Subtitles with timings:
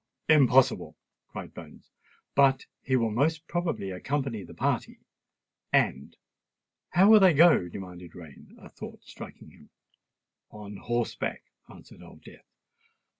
[0.27, 0.97] "Impossible!"
[1.27, 1.91] cried Bones.
[2.81, 4.99] "He will most probably accompany the party;
[5.71, 6.15] and——"
[6.89, 9.69] "How will they go?" demanded Rain, a thought striking him.
[10.49, 12.49] "On horseback," answered Old Death.